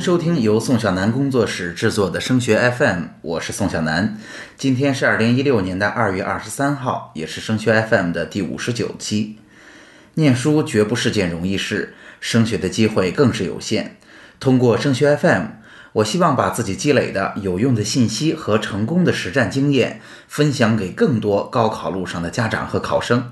[0.00, 4.16] 收听由宋小南工作室制作的升学 FM，我是宋小南。
[4.56, 9.38] 今天是二零一六年的二月二十三号，也是升学 FM 的第五十九期。
[10.14, 13.98] 念书绝不是件容易事，升学的机会更是有限。
[14.38, 15.48] 通过升学 FM，
[15.92, 23.30] 我希望把自己积累的有用的信息和成功的实战经验分享给更多高考路上的家长和考生。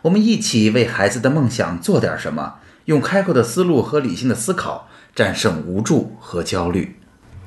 [0.00, 2.54] 我们一起为孩子的梦想做点什么，
[2.86, 4.88] 用开阔的思路和理性的思考。
[5.16, 6.94] 战胜无助和焦虑。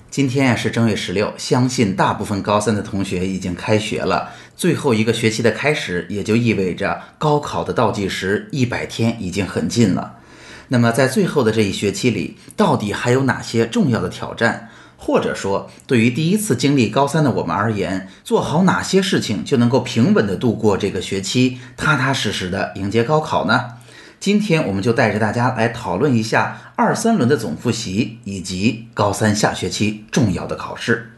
[0.10, 4.32] 今天呀是正月十六，相信大部分高三的同学已经开学了。
[4.58, 10.16] 最后一个学期的开始，也就意味着高考的倒计时一百天已经很近了。
[10.70, 14.70] 那么在最后的这一学期里，到底还有哪些重要的挑战？
[14.98, 23.76] 或者说，对于第一次经历高三的我们而言，做好哪些事情就能够平稳的度过这个学期，踏踏实实的迎接高考呢？
[24.20, 31.14] 今天我们就带着大家来讨论一下二三轮的总复习以及高三下学期重要的考试。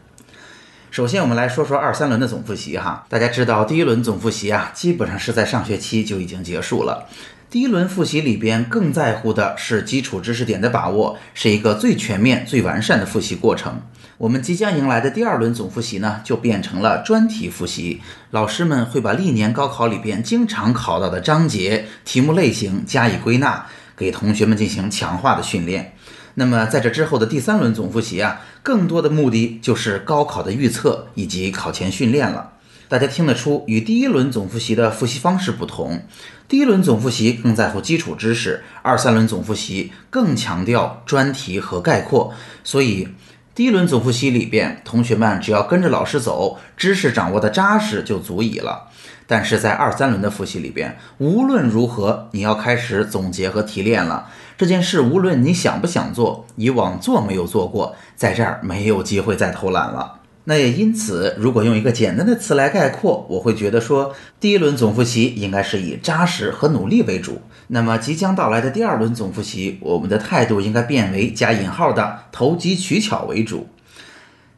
[0.92, 3.04] 首先，我们来说说二三轮的总复习哈。
[3.08, 7.08] 大家知道，第一轮总复习啊，基本上是在上学期就已经结束了。
[7.52, 13.78] 第一轮复习里边更在乎的是基础知识点的把握，是一个最全面、最完善的复习过程。
[14.16, 18.00] 我们即将迎来的第二轮总复习呢，就变成了专题复习。
[18.30, 25.94] 老师们会把历年高考里边经常考到的章节、题目类型加以归纳，给同学们进行强化的训练。
[26.36, 32.52] 那么在这之后的第三轮总复习啊，更多的目的就是高考的预测以及考前训练了。
[32.88, 36.02] 大家听得出，与第一轮总复习的复习方式不同，
[36.48, 43.08] 第一轮总复习更在乎基础知识，二三轮总复习更强调专题和概括，所以。
[43.54, 48.88] 第一轮总复习里边，同学们只要跟着老师走，知识掌握的扎实就足以了。
[49.26, 54.30] 但是在二三轮的复习里边，无论如何，你要开始总结和提炼了。
[54.56, 60.21] 这件事无论你想不想做，以往做没有做过，在这儿没有机会再偷懒了。
[60.44, 67.40] 那也因此，如果用一个简单的词来概括，我会觉得说，第一轮总复习应该是以扎实和努力为主。
[67.68, 73.68] 那么即将到来的第二轮总复习，我们的态度应该变为加引号的投机取巧为主。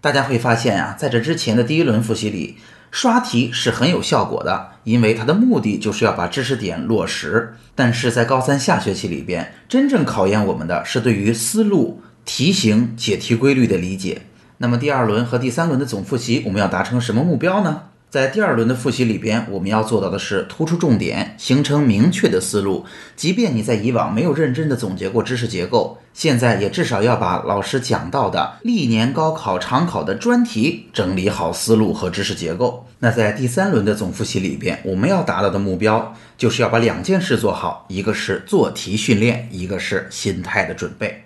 [0.01, 2.57] 大家会发现啊，在这之前的第一轮复习里，
[2.91, 7.55] 刷题是很有效果的，因为它的目的就是要把知识点落实。
[7.75, 14.23] 但是在高三下学期里边，真正考验我们的是对于思路、题型、解题规律的理解。
[14.59, 17.83] 那么第二轮和第三轮的总复习，我们要达成什么目标呢？
[18.09, 22.87] 在第二轮的复习里边，我们要做到的是突出重点，形成明确的思路。
[23.17, 32.87] 即便你在以往没有认真的总结过知识结构，现在也至少要把老师讲到的历年高考常考的专题整理好思路和知识结构。
[33.01, 41.25] 那在第三轮的总复习里边，我们要达到的目标就是要把两件事做好，一个是做题训练，一个是心态的准备。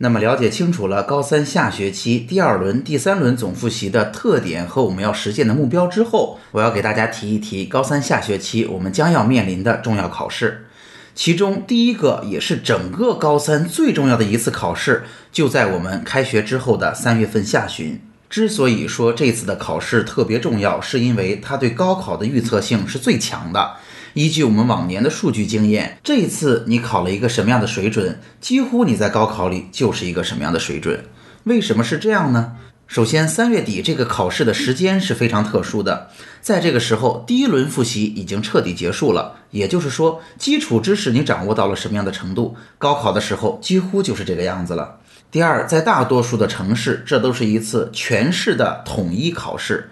[0.00, 10.66] 那么了解清楚了高三下学期第二轮、第三轮总复习的特点和我们要实现的目标之后，我要给大家提一提高三下学期我们将要面临的重要考试。
[11.16, 18.00] 其中第一个也是整个高三最重要的一次考试，就在我们开学之后的三月份下旬。
[18.30, 23.72] 之所以说这次的考试特别重要，是因为它对高考的预测性是最强的。
[24.18, 31.04] 依据我们往年的数据经验，这一次你考了一个什么样的水准，几乎你在高考里就是一个什么样的水准。
[31.44, 32.54] 为什么是这样呢？
[32.88, 36.08] 首先，三月底这个考试的时间是非常特殊的，
[36.40, 44.98] 在这个时候，第一轮复习已经彻底结束了，也就是说，基础知识你掌握到了什么样的程度，高考的时候几乎就是这个样子了。
[45.30, 49.90] 第二，在大多数的城市，这都是一次全市的统一考试。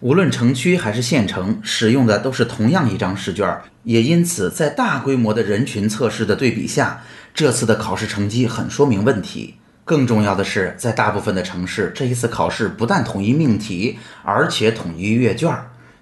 [0.00, 7.02] 无论城区还是县城，使用的都是同样一张试卷，也因此在大规模的人群测试的对比下，
[7.34, 9.56] 这次的考试成绩很说明问题。
[9.84, 15.54] 更重要的是，在大部分的城市，这一次考试不但统一命题，而且统一阅卷。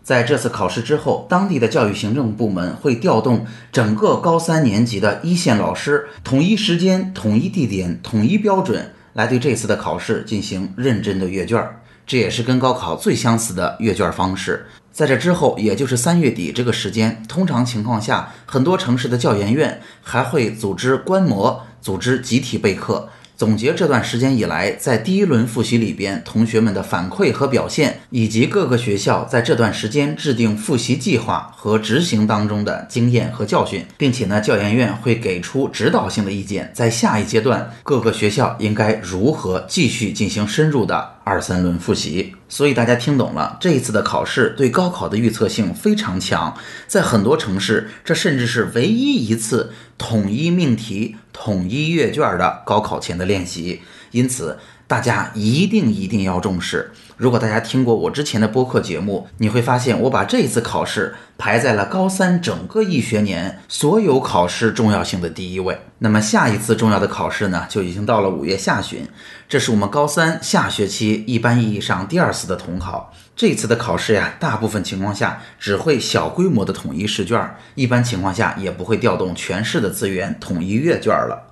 [0.05, 11.61] 在这次考试之后，当地的教育行政部门会调动整个高三年级的一线老师，统一时间、统一地点、统一标准，来对这次的考试进行认真的阅卷。
[12.09, 14.67] 这也是跟高考最相似的阅卷方式。
[14.91, 23.11] 在这之后，也就是三月底这个时间，通常情况下，很多城市的教研院还会组织观摩，组织集体备课。
[23.37, 42.35] 总结这段时间以来，在第一轮复习里边同学们的反馈和表现，以及各个学校在这段时间制定复习计划和执行当中的经验和教训，并且呢，教研院会给出指导性的意见，在下一阶段各个学校应该如何继续进行深入的二三轮复习。
[42.49, 46.57] 所以大家听懂了，这一次的考试对高考的预测性非常强，
[46.87, 53.83] 在很多城市，这甚至是唯一一次统一命题、统一阅卷的高考前的练习。
[54.13, 54.59] 因此。
[54.89, 56.91] 大家一定一定要重视。
[57.19, 65.79] 如果大家听过我之前的播客节目，你会发现我把这次考试排在了高三整个一学年所有考试重要性的第一位。
[65.99, 69.07] 那么下一次重要的考试呢，就已经到了五月下旬，
[69.47, 73.13] 这是我们高三下学期一般意义上第二次的统考。
[73.37, 81.48] 这次的考试呀，大部分情况下只会小规模的统一试卷，一般情况下也不会调动全市的资源统一阅卷了。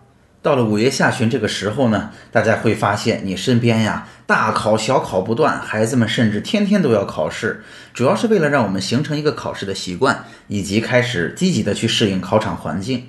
[0.47, 13.09] 到了五月下旬这个时候呢，大家会发现你身边呀大考小考不断，孩子们甚至天天都要考试，主要是为了让我们形成一个考试的习惯，以及开始积极的去适应考场环境。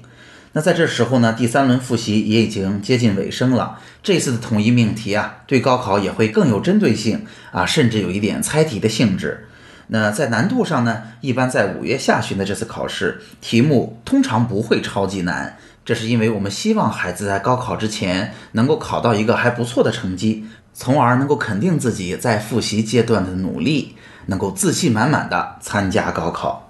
[0.53, 9.45] 那在这时候呢，第三轮复习也已经接近尾声了，这次的统一命题啊，对高考也会更有针对性啊，甚至有一点猜题的性质。
[9.87, 15.57] 那在难度上呢，一般在五月下旬的这次考试，题目通常不会超级难。
[15.85, 23.95] 这是因为我们希望孩子在高考之前能够考到一个还不错的成绩，从而能够肯定自己在复习阶段的努力，
[24.25, 26.69] 能够自信满满的参加高考。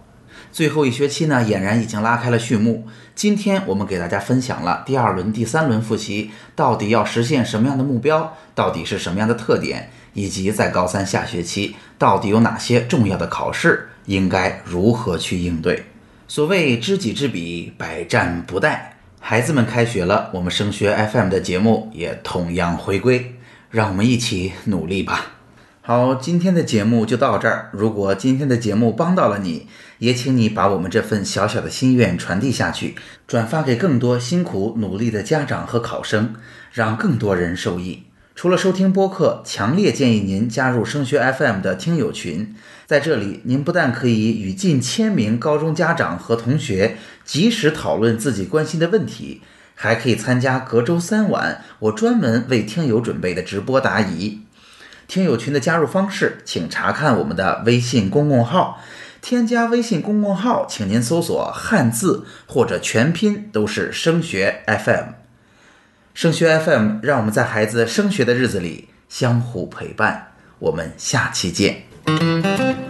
[0.52, 2.88] 最后一学期呢，俨然已经拉开了序幕。
[3.16, 15.86] 今天我们给大家分享了第二轮、第三轮复习到底要实现什么样的目标，到底是什么样的特点，以及在高三下学期到底有哪些重要的考试，应该如何去应对。
[16.28, 18.80] 所谓知己知彼，百战不殆。
[19.20, 23.36] 孩子们开学了，我们升学 FM 的节目也同样回归，
[23.70, 25.34] 让我们一起努力吧。
[25.82, 27.70] 好，今天的节目就到这儿。
[27.72, 29.68] 如果今天的节目帮到了你，
[30.00, 32.96] 也请你把我们这份小小的心愿传递下去，
[33.28, 36.34] 转发给更多辛苦努力的家长和考生，
[36.74, 38.04] 让更多人受益。
[38.38, 42.54] 除了收听播客，强烈建议您加入升学 FM 的听友群。
[42.86, 49.42] 在这里，您不但可以与近千名高中家长和同学及时讨论自己关心的问题，
[49.74, 54.42] 还可以参加隔周三晚我专门为听友准备的直播答疑。
[55.08, 58.80] 听友群的加入方式，请查看我们的微信公共号。
[59.20, 65.27] 添加微信公共号，请您搜索汉字或者全拼，都是升学 FM。
[66.18, 70.32] 升学 FM，让我们在孩子升学的日子里相互陪伴。
[70.58, 72.87] 我们下期见。